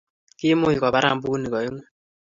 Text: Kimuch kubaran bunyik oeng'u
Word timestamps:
Kimuch 0.37 0.75
kubaran 0.81 1.17
bunyik 1.21 1.53
oeng'u 1.57 1.83